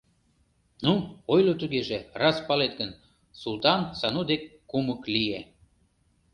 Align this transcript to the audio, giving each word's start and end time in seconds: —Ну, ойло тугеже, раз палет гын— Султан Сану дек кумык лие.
—Ну, 0.85 0.93
ойло 1.33 1.53
тугеже, 1.61 1.97
раз 2.21 2.37
палет 2.47 2.73
гын— 2.79 2.99
Султан 3.41 3.81
Сану 3.99 4.21
дек 4.29 4.41
кумык 4.69 5.01
лие. 5.13 5.41